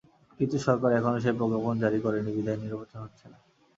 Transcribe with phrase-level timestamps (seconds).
[0.39, 3.37] কিন্তু সরকার এখনো সেই প্রজ্ঞাপন জারি করেনি বিধায় নির্বাচন হচ্ছে না।